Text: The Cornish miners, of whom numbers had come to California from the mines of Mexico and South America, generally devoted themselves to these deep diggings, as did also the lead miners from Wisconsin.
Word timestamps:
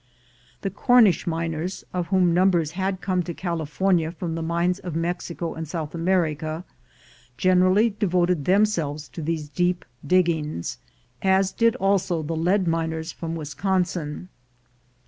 The 0.61 0.71
Cornish 0.71 1.27
miners, 1.27 1.83
of 1.93 2.07
whom 2.07 2.33
numbers 2.33 2.71
had 2.71 3.01
come 3.01 3.21
to 3.21 3.35
California 3.35 4.11
from 4.11 4.33
the 4.33 4.41
mines 4.41 4.79
of 4.79 4.95
Mexico 4.95 5.53
and 5.53 5.67
South 5.67 5.93
America, 5.93 6.65
generally 7.37 7.91
devoted 7.91 8.45
themselves 8.45 9.07
to 9.09 9.21
these 9.21 9.47
deep 9.47 9.85
diggings, 10.03 10.79
as 11.21 11.51
did 11.51 11.75
also 11.75 12.23
the 12.23 12.35
lead 12.35 12.67
miners 12.67 13.11
from 13.11 13.35
Wisconsin. 13.35 14.29